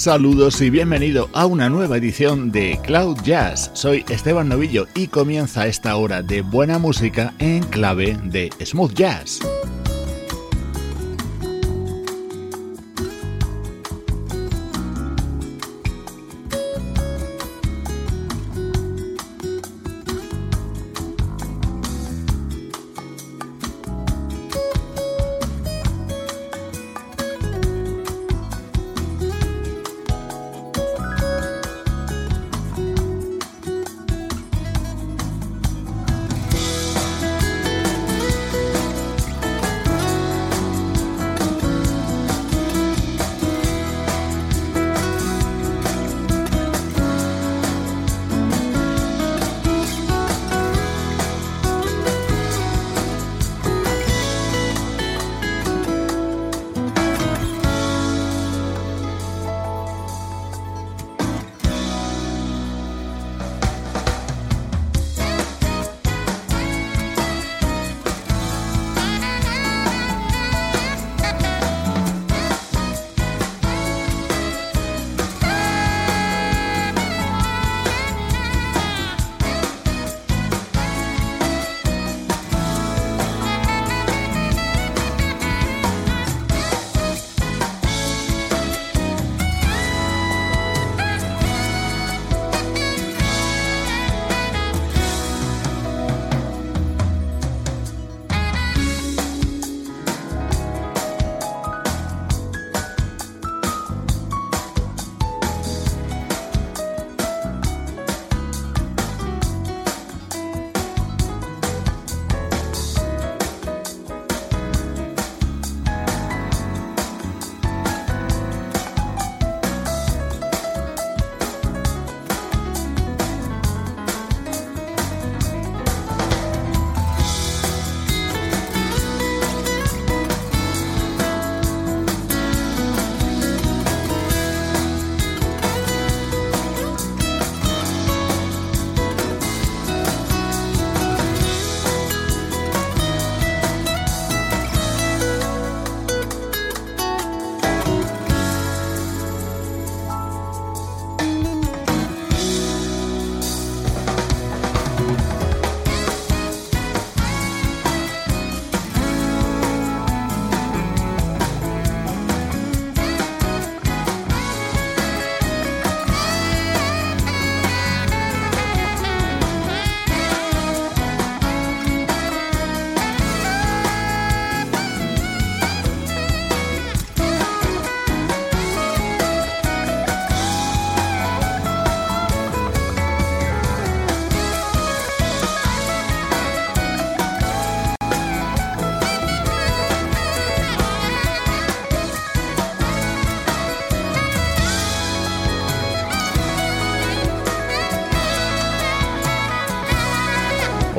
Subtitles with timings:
[0.00, 3.70] Saludos y bienvenido a una nueva edición de Cloud Jazz.
[3.74, 9.40] Soy Esteban Novillo y comienza esta hora de buena música en clave de smooth jazz.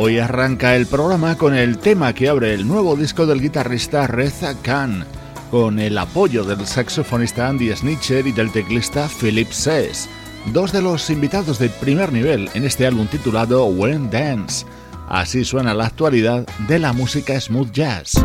[0.03, 4.59] Hoy arranca el programa con el tema que abre el nuevo disco del guitarrista Reza
[4.59, 5.06] Khan,
[5.51, 10.09] con el apoyo del saxofonista Andy Snitcher y del teclista Philip Sess,
[10.48, 14.65] dos de los invitados de primer nivel en este álbum titulado When Dance.
[15.07, 18.15] Así suena la actualidad de la música smooth jazz.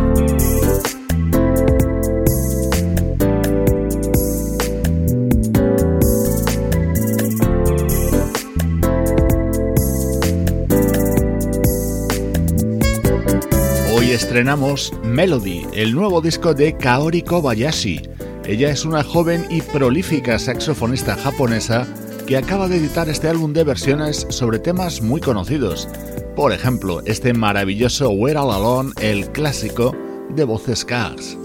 [14.37, 18.03] Estrenamos Melody, el nuevo disco de Kaori Kobayashi.
[18.45, 21.87] Ella es una joven y prolífica saxofonista japonesa
[22.27, 25.89] que acaba de editar este álbum de versiones sobre temas muy conocidos.
[26.37, 29.97] Por ejemplo, este maravilloso We're All Alone, el clásico
[30.29, 31.39] de voces Cars.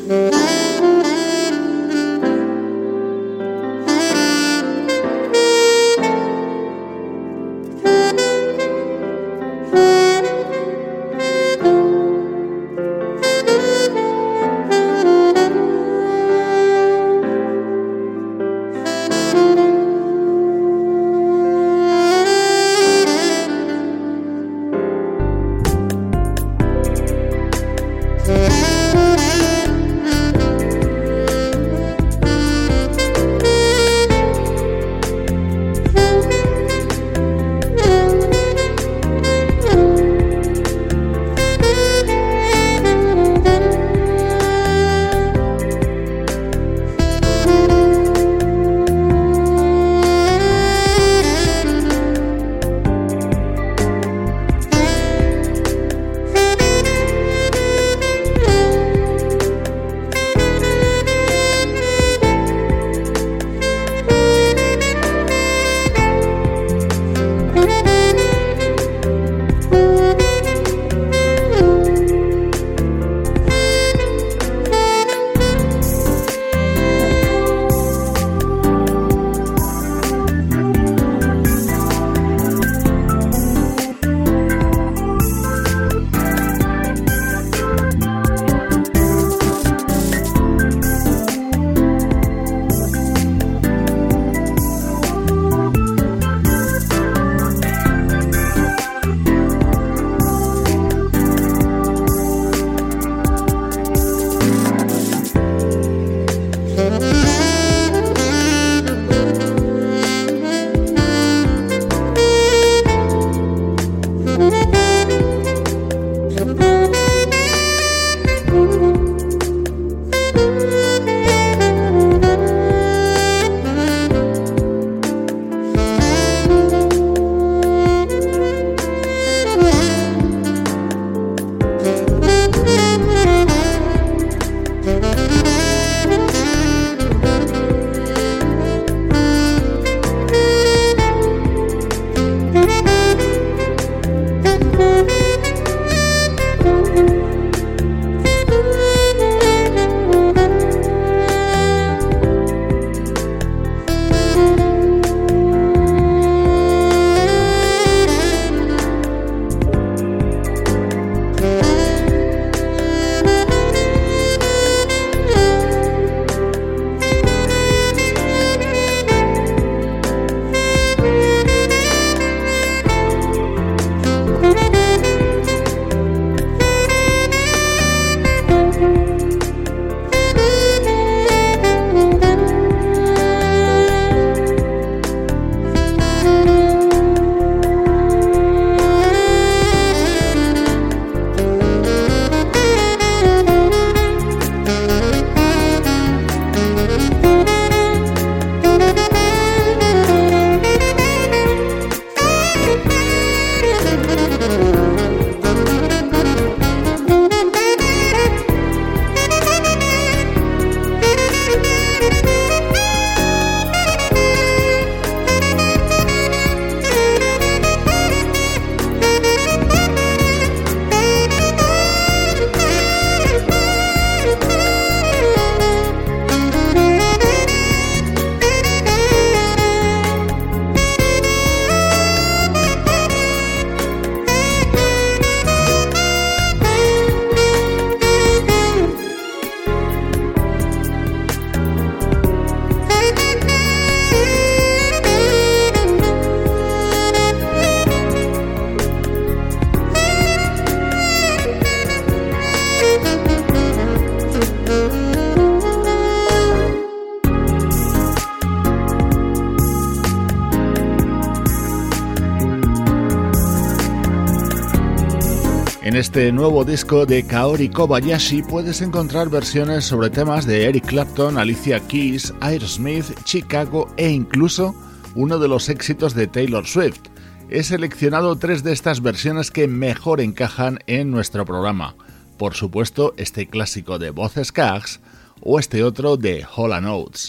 [265.96, 271.80] Este nuevo disco de Kaori Kobayashi puedes encontrar versiones sobre temas de Eric Clapton, Alicia
[271.80, 274.76] Keys, Aerosmith, Chicago e incluso
[275.16, 277.02] uno de los éxitos de Taylor Swift.
[277.50, 281.96] He seleccionado tres de estas versiones que mejor encajan en nuestro programa.
[282.38, 285.00] Por supuesto, este clásico de voces Cags
[285.42, 287.28] o este otro de Hola Notes.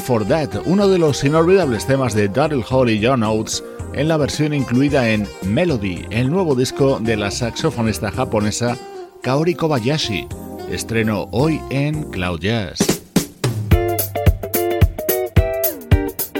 [0.00, 4.16] For That, uno de los inolvidables temas de Daryl Hall y John Oates en la
[4.16, 8.76] versión incluida en Melody, el nuevo disco de la saxofonista japonesa
[9.22, 10.26] Kaori Kobayashi,
[10.70, 12.78] estreno hoy en Cloud Jazz.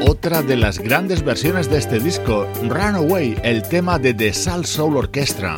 [0.07, 4.97] Otra de las grandes versiones de este disco, Runaway, el tema de The Sal Soul
[4.97, 5.57] Orchestra.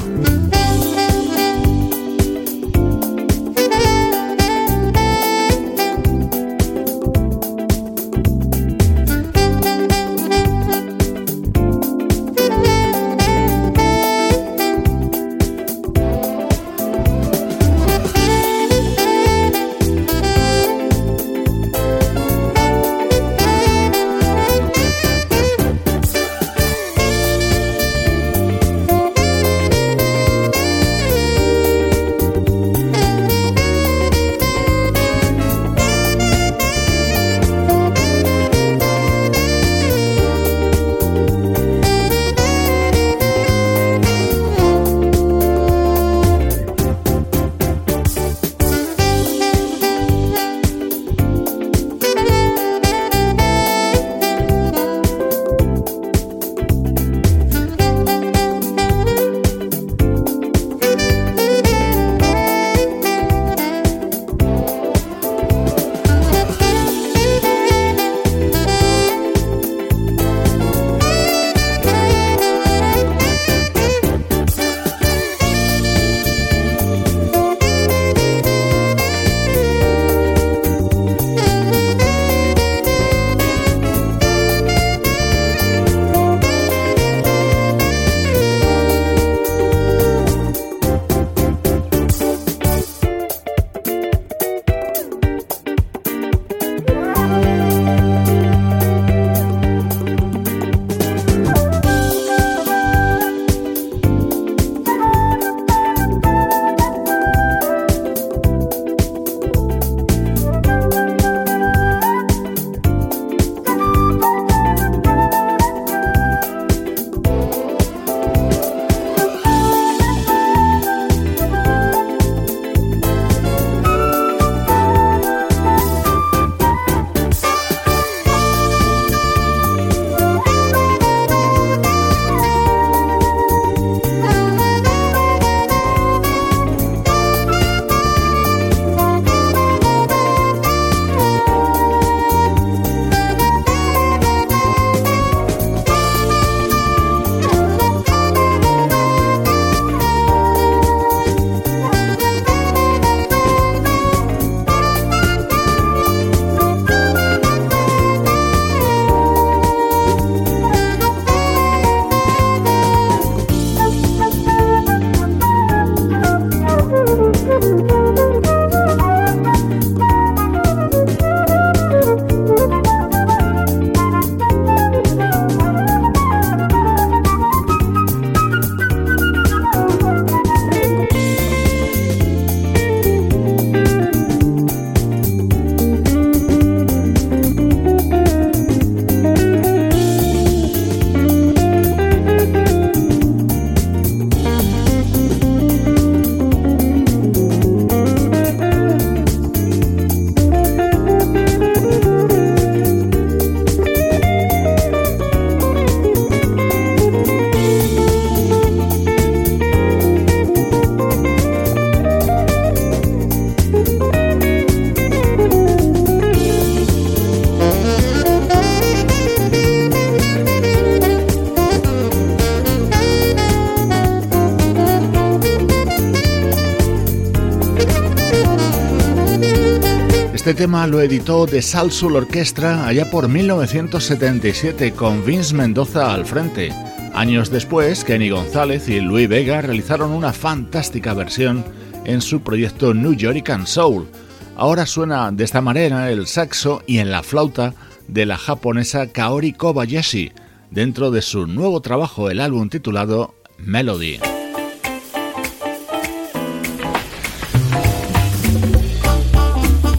[230.52, 236.70] Este tema lo editó The Salsoul Orchestra allá por 1977 con Vince Mendoza al frente.
[237.14, 241.64] Años después, Kenny González y Louis Vega realizaron una fantástica versión
[242.04, 244.06] en su proyecto New York Soul.
[244.54, 247.72] Ahora suena de esta manera el saxo y en la flauta
[248.06, 250.32] de la japonesa Kaori Kobayashi,
[250.70, 254.18] dentro de su nuevo trabajo, el álbum titulado Melody.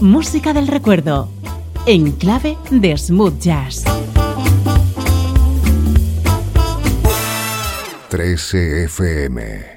[0.04, 1.30] Música del recuerdo,
[1.86, 3.84] en clave de smooth jazz.
[8.10, 9.73] 13 FM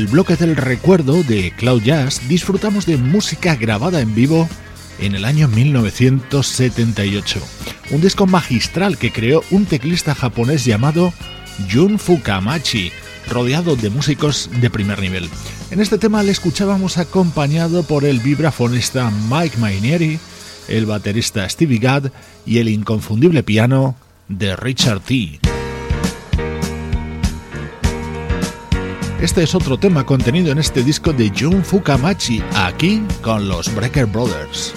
[0.00, 4.48] el bloque del recuerdo de Cloud Jazz disfrutamos de música grabada en vivo
[4.98, 7.38] en el año 1978.
[7.90, 11.12] Un disco magistral que creó un teclista japonés llamado
[11.70, 12.92] Jun Fukamachi,
[13.28, 15.28] rodeado de músicos de primer nivel.
[15.70, 20.18] En este tema le escuchábamos acompañado por el vibrafonista Mike Mainieri,
[20.68, 22.06] el baterista Stevie Gadd
[22.46, 23.96] y el inconfundible piano
[24.28, 25.49] de Richard T.
[29.20, 34.06] Este es otro tema contenido en este disco de Jun Fukamachi, aquí con los Breaker
[34.06, 34.72] Brothers.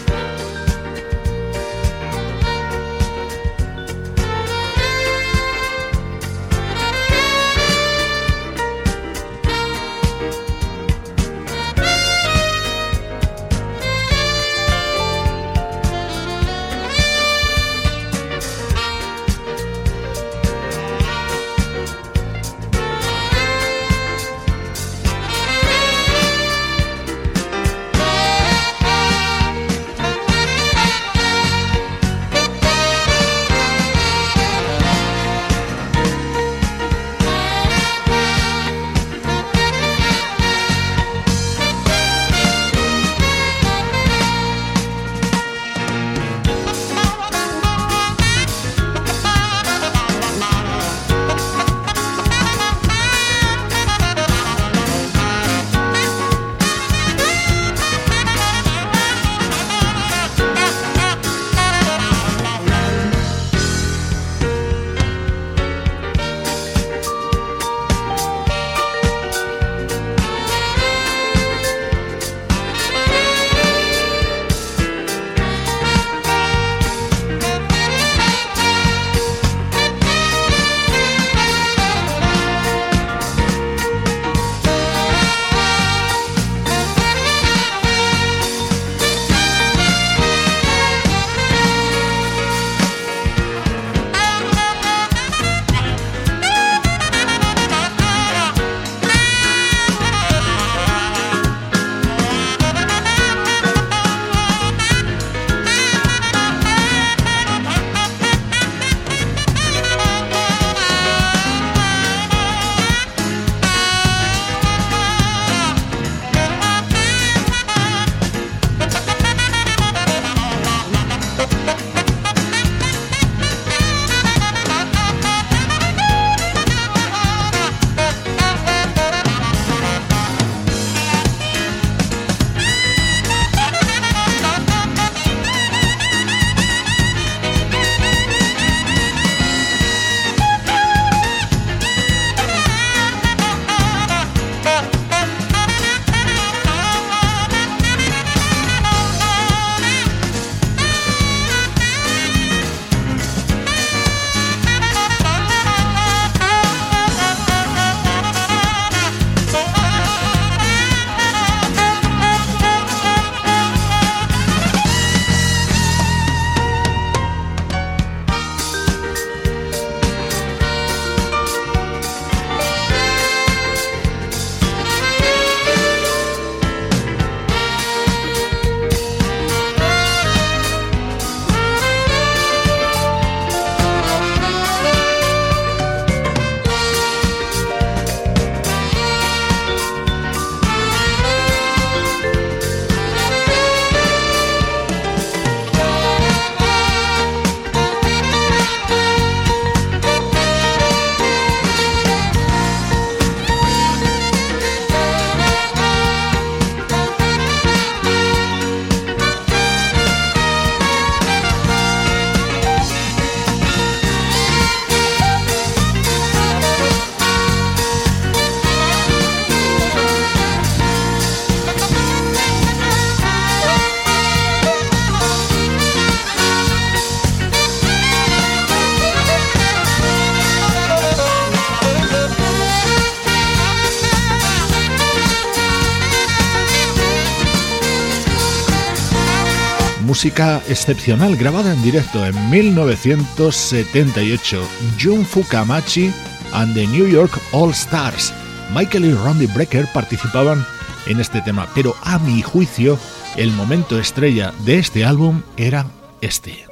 [240.24, 244.66] Música excepcional grabada en directo en 1978.
[244.98, 246.14] Jun Fukamachi
[246.54, 248.34] and the New York All Stars.
[248.74, 250.66] Michael y Randy Brecker participaban
[251.08, 252.98] en este tema, pero a mi juicio,
[253.36, 255.88] el momento estrella de este álbum era
[256.22, 256.66] este.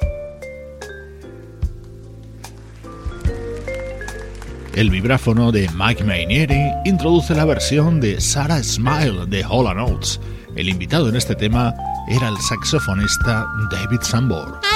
[4.74, 10.18] El vibráfono de Mike Mainieri introduce la versión de Sarah Smile de Hall Notes.
[10.56, 11.74] El invitado en este tema
[12.14, 14.71] era el saxofonista David Sambor.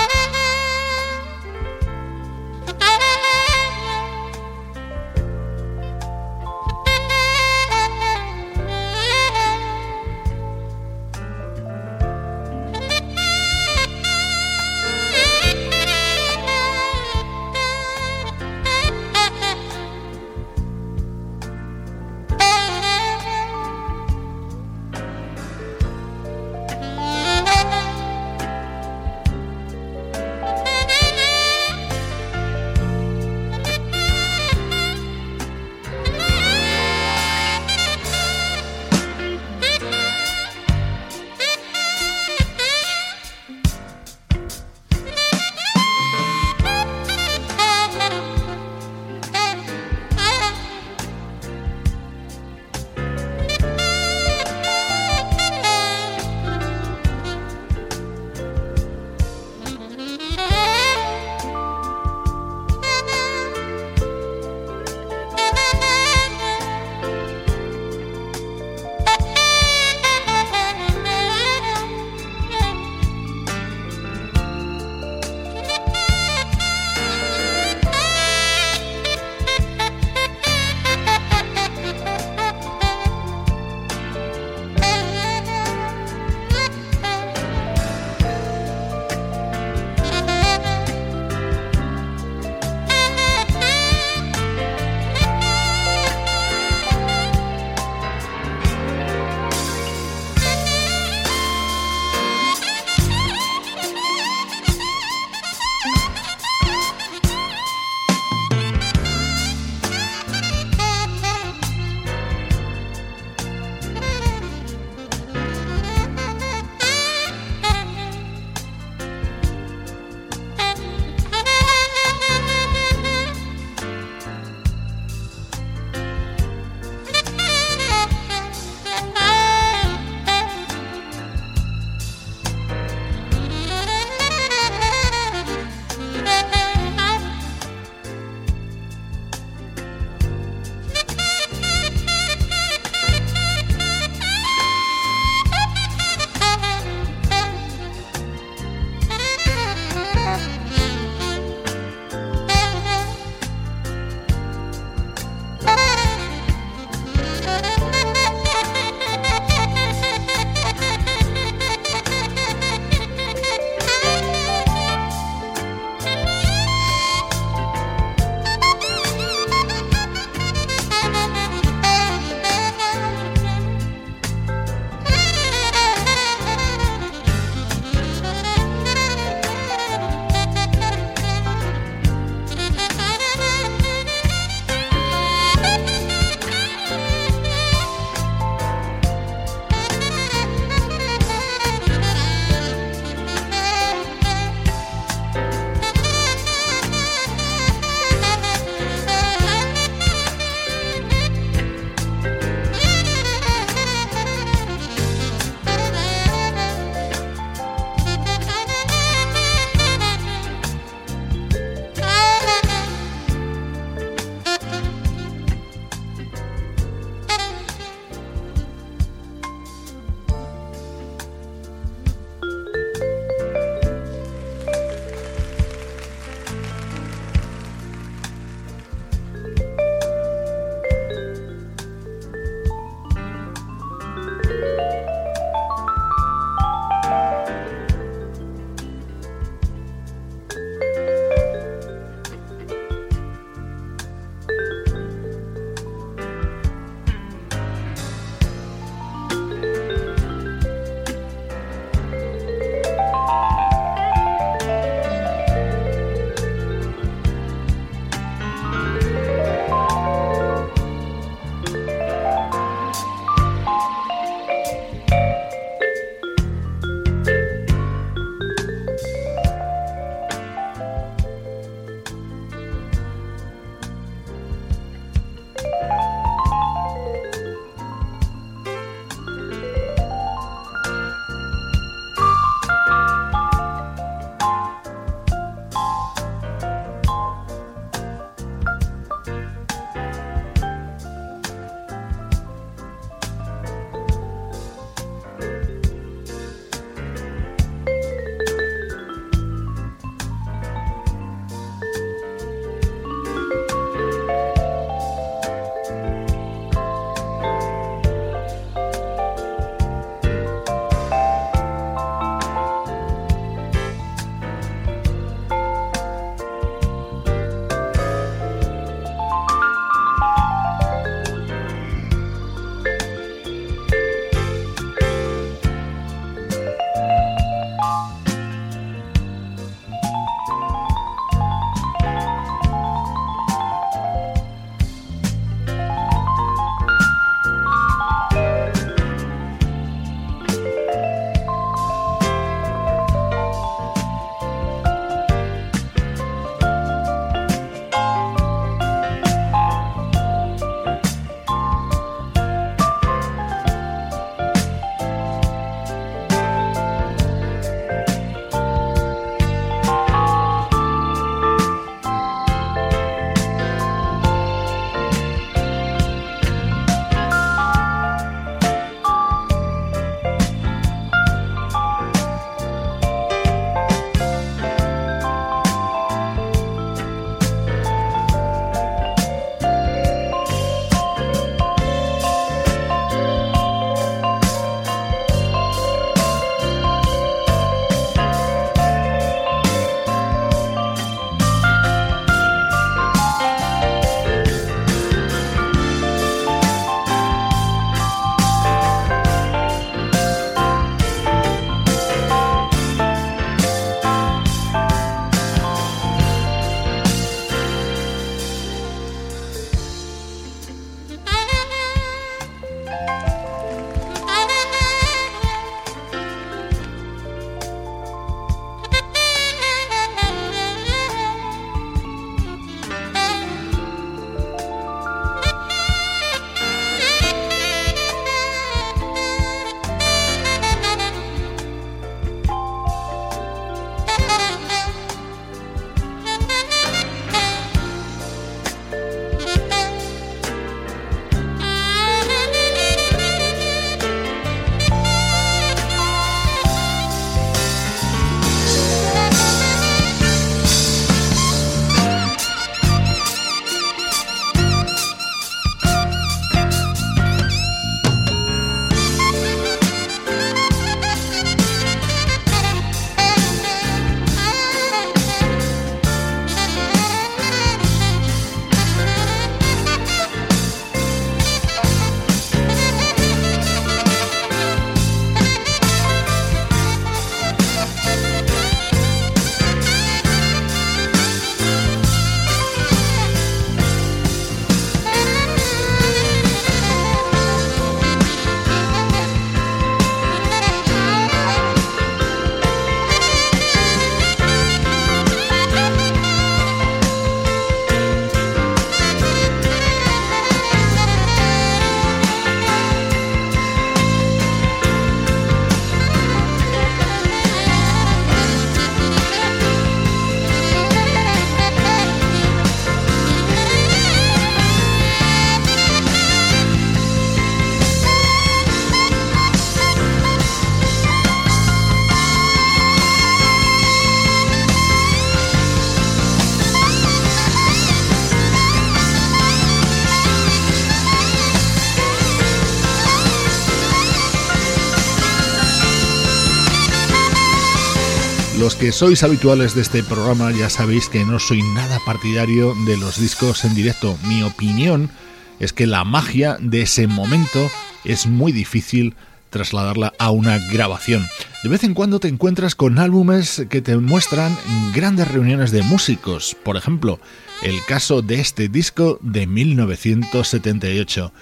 [538.92, 543.64] Sois habituales de este programa ya sabéis que no soy nada partidario de los discos
[543.64, 544.18] en directo.
[544.28, 545.10] Mi opinión
[545.58, 547.70] es que la magia de ese momento
[548.04, 549.14] es muy difícil
[549.50, 551.26] trasladarla a una grabación.
[551.62, 554.56] De vez en cuando te encuentras con álbumes que te muestran
[554.94, 556.56] grandes reuniones de músicos.
[556.62, 557.18] Por ejemplo,
[557.62, 561.32] el caso de este disco de 1978,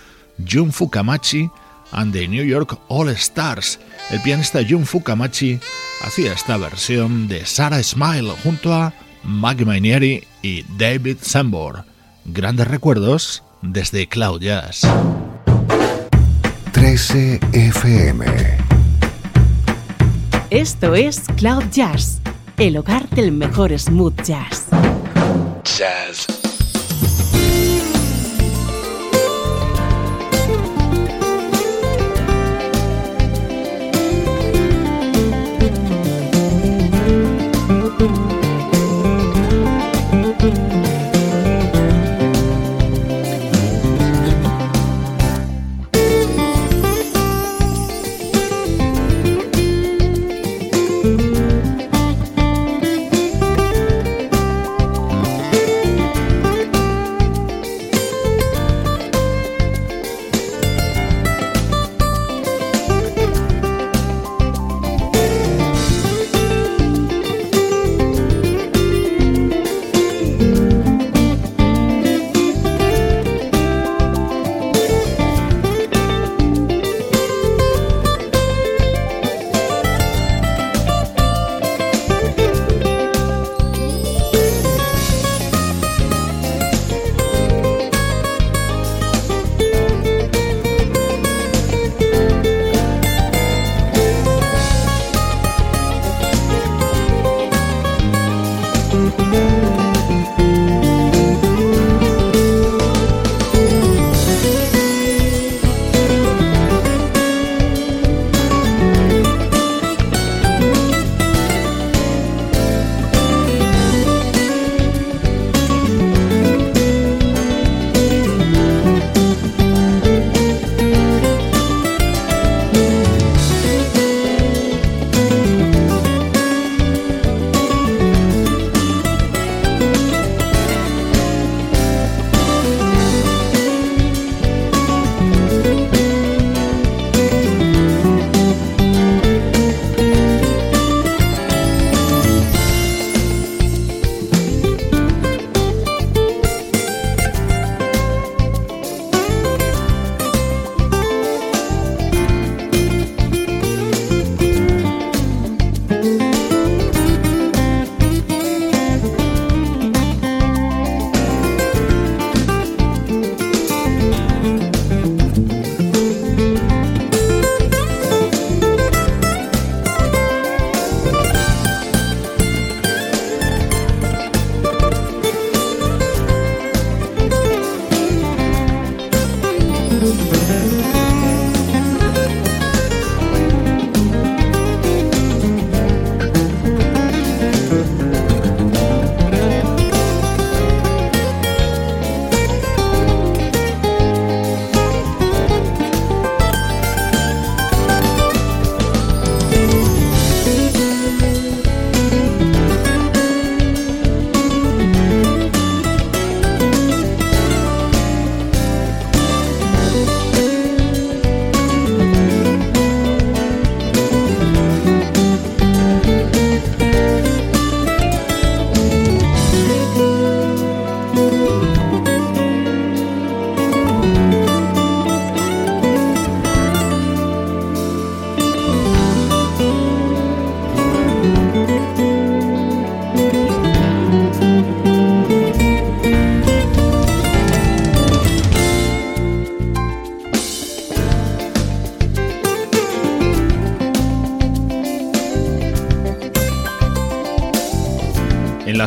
[0.49, 1.51] Jun Fukamachi
[1.93, 3.79] and the New York All Stars.
[4.11, 5.61] El pianista Jun Fukamachi
[6.03, 11.85] hacía esta versión de Sarah Smile junto a Maggie Mainieri y David Sambor.
[12.25, 14.83] Grandes recuerdos desde Cloud Jazz.
[16.73, 18.25] 13 FM.
[20.51, 22.21] Esto es Cloud Jazz,
[22.59, 24.67] el hogar del mejor smooth jazz.
[25.65, 26.44] Jazz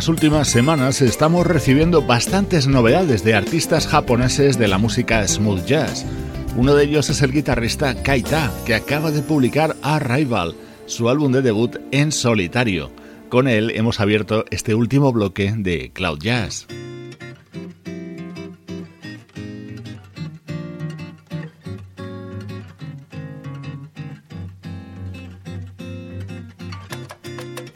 [0.07, 6.05] las últimas semanas estamos recibiendo bastantes novedades de artistas japoneses de la música smooth jazz.
[6.55, 10.55] Uno de ellos es el guitarrista Kaita, que acaba de publicar Arrival,
[10.85, 12.89] su álbum de debut en solitario.
[13.27, 16.67] Con él hemos abierto este último bloque de Cloud Jazz.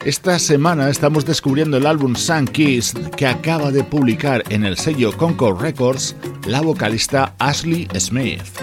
[0.04, 5.16] Esta semana estamos descubriendo el álbum Sun Kiss que acaba de publicar en el sello
[5.16, 8.61] Concord Records la vocalista Ashley Smith.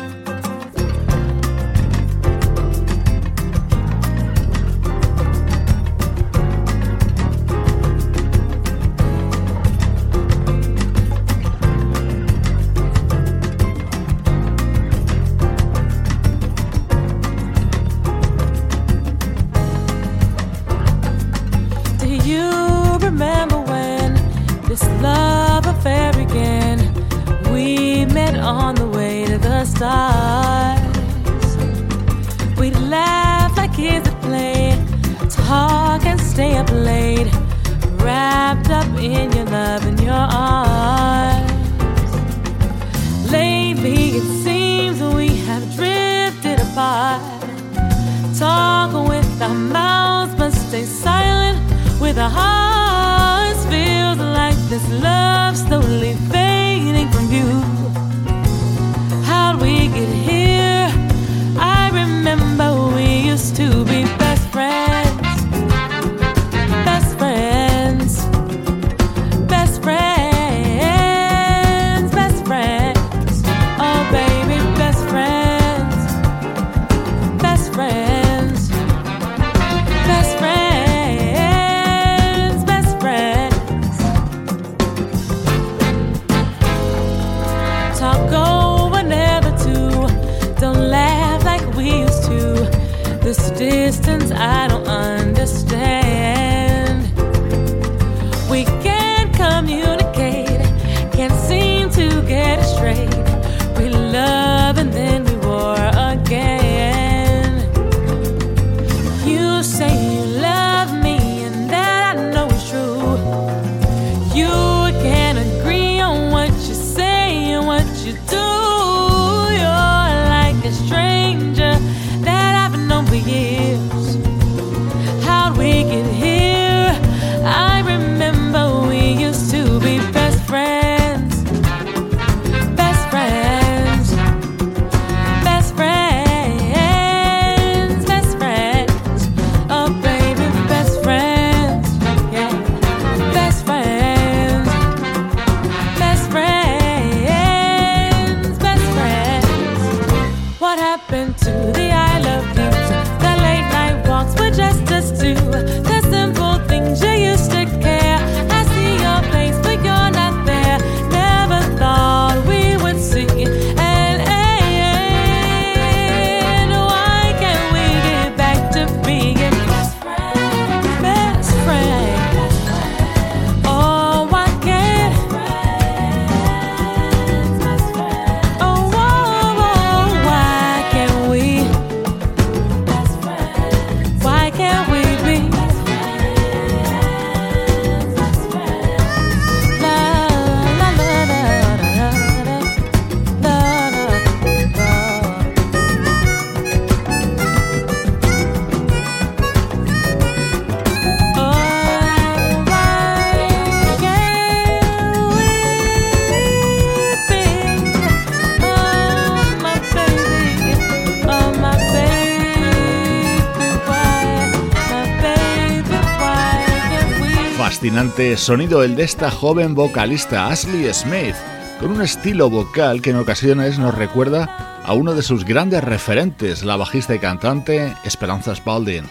[218.38, 221.36] Sonido el de esta joven vocalista Ashley Smith,
[221.80, 226.64] con un estilo vocal que en ocasiones nos recuerda a uno de sus grandes referentes,
[226.64, 229.06] la bajista y cantante Esperanza Spalding,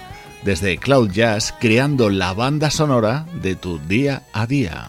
[0.44, 4.88] desde Cloud Jazz creando la banda sonora de tu día a día.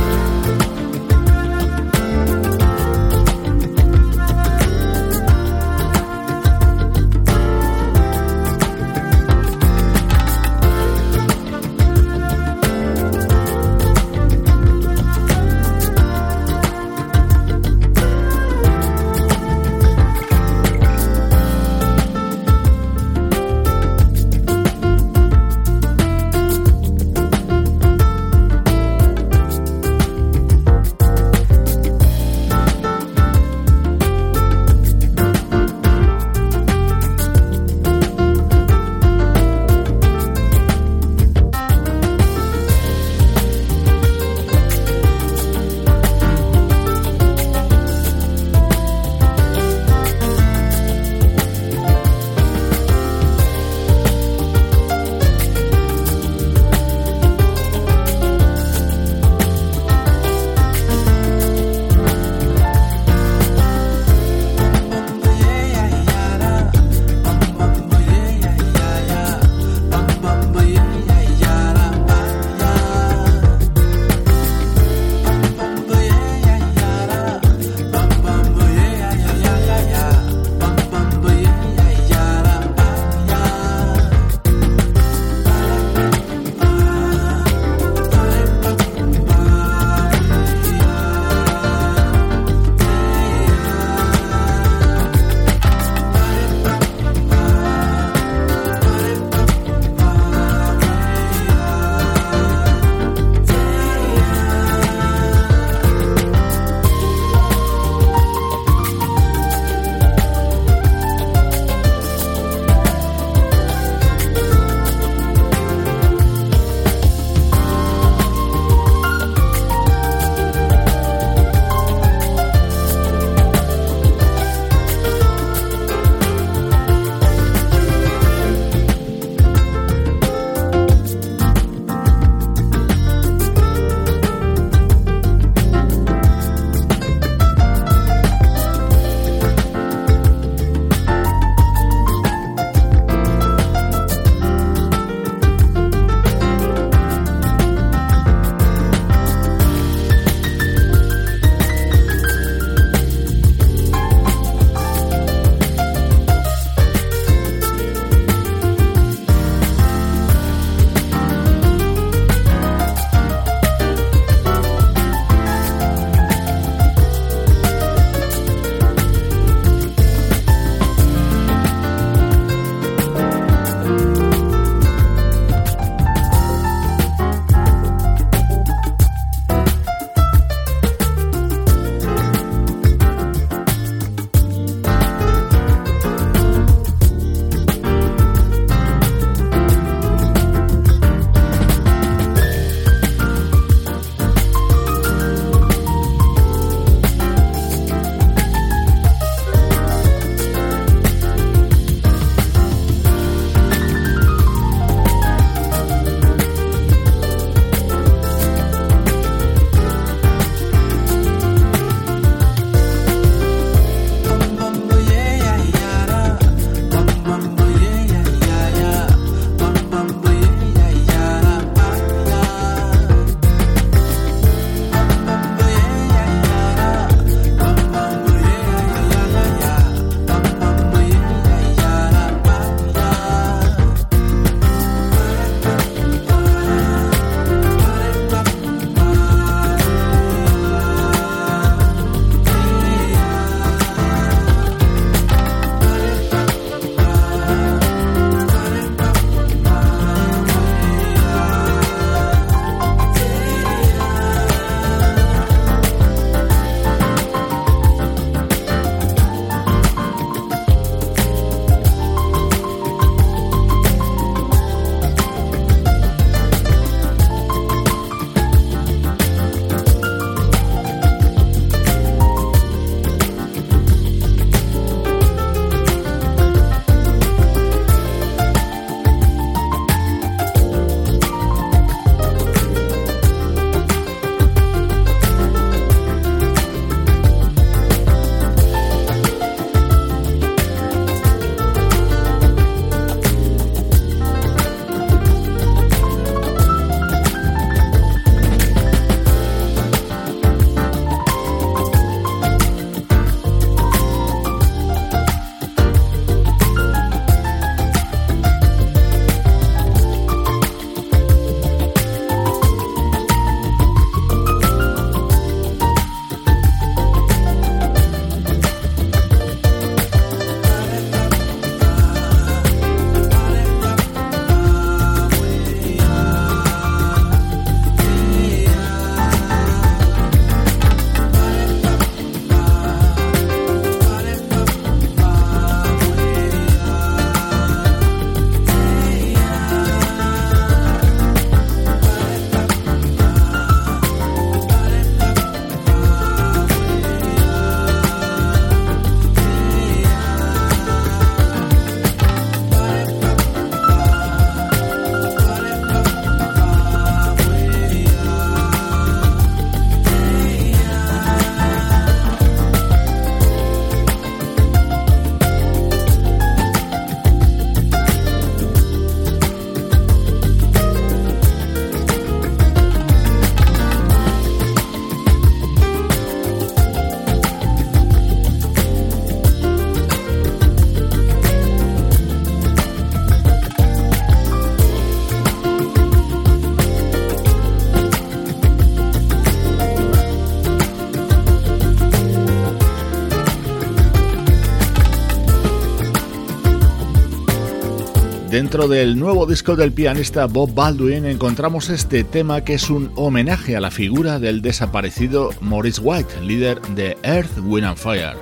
[398.61, 403.75] Dentro del nuevo disco del pianista Bob Baldwin encontramos este tema que es un homenaje
[403.75, 408.37] a la figura del desaparecido Maurice White, líder de Earth, Wind and Fire.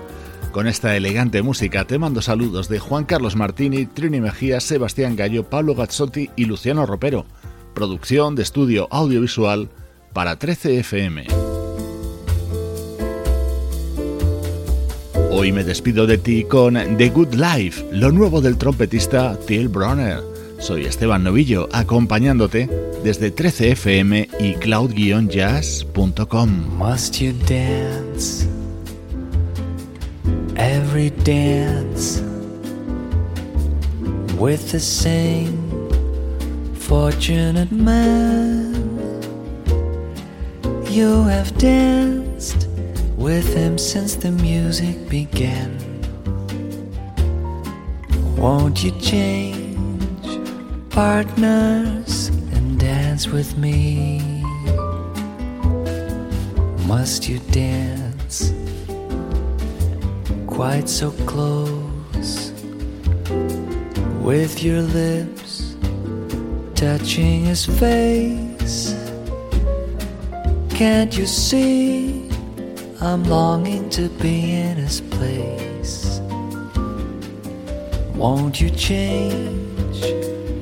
[0.51, 5.49] Con esta elegante música te mando saludos de Juan Carlos Martini, Trini Mejía, Sebastián Gallo,
[5.49, 7.25] Pablo Gazzotti y Luciano Ropero.
[7.73, 9.69] Producción de estudio audiovisual
[10.11, 11.48] para 13 FM.
[15.31, 20.21] Hoy me despido de ti con The Good Life, lo nuevo del trompetista Till Bronner.
[20.57, 22.67] Soy Esteban Novillo, acompañándote
[23.03, 26.49] desde 13fm y cloud-jazz.com.
[26.77, 28.47] Must you dance
[30.57, 32.23] every dance
[34.39, 35.53] with the same
[36.73, 38.73] fortunate man?
[40.89, 42.68] You have danced
[43.19, 45.77] with him since the music began.
[48.37, 50.25] Won't you change
[50.89, 54.21] partners and dance with me?
[56.87, 58.53] Must you dance
[60.47, 62.53] quite so close
[64.21, 65.75] with your lips
[66.73, 68.95] touching his face?
[70.69, 72.18] Can't you see?
[73.01, 76.19] I'm longing to be in his place.
[78.13, 80.01] Won't you change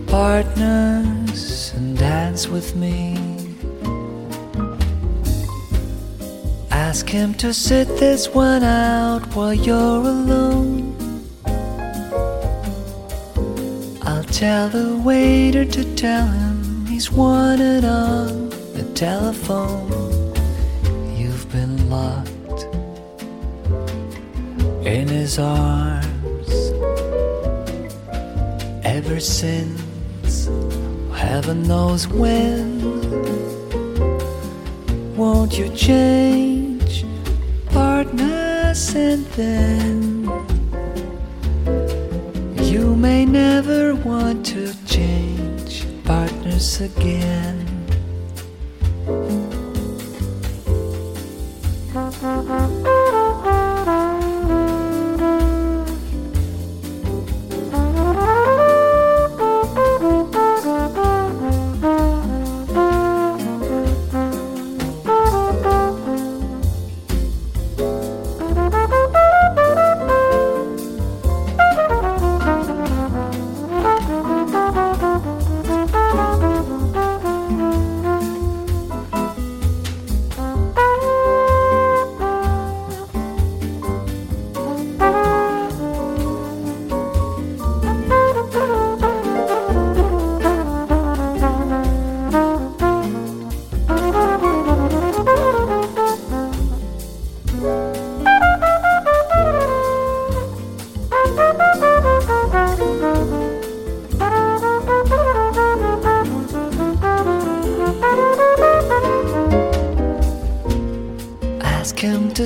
[0.06, 3.18] partners and dance with me?
[6.70, 10.96] Ask him to sit this one out while you're alone.
[14.04, 19.90] I'll tell the waiter to tell him he's wanted on the telephone.
[21.18, 22.27] You've been locked
[25.08, 26.50] in his arms.
[28.84, 30.50] Ever since
[31.14, 32.68] heaven knows when.
[35.16, 37.06] Won't you change
[37.68, 40.30] partners and then?
[42.64, 47.77] You may never want to change partners again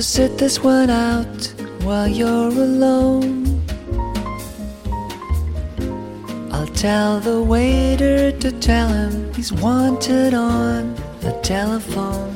[0.02, 3.62] sit this one out while you're alone.
[6.50, 12.34] I'll tell the waiter to tell him he's wanted on the telephone.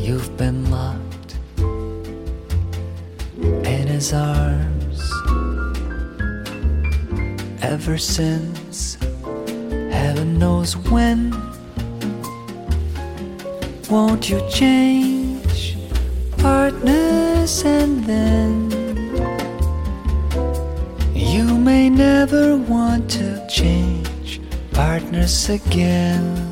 [0.00, 1.36] You've been locked
[3.64, 5.00] in his arms
[7.62, 8.96] ever since
[9.92, 11.30] heaven knows when.
[13.88, 15.01] Won't you change?
[16.62, 18.70] Partners and then
[21.12, 24.40] you may never want to change
[24.70, 26.51] partners again.